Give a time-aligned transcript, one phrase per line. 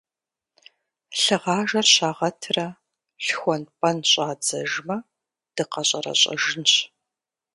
[1.21, 2.67] Лъыгъажэр щагъэтрэ
[3.25, 4.97] лъхуэн-пӀэн щӀадзэжмэ,
[5.55, 6.73] дыкъэщӀэрэщӀэжынщ.